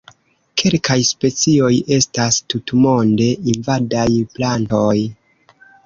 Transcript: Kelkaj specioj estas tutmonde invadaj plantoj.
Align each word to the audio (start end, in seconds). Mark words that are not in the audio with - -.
Kelkaj 0.61 0.95
specioj 1.09 1.69
estas 1.99 2.41
tutmonde 2.55 3.31
invadaj 3.55 4.11
plantoj. 4.37 4.93